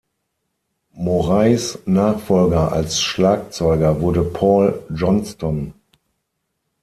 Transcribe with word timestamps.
Morais' 0.95 1.77
Nachfolger 1.85 2.71
als 2.71 3.03
Schlagzeuger 3.03 4.01
wurde 4.01 4.23
Paul 4.23 4.81
Johnston. 4.89 5.75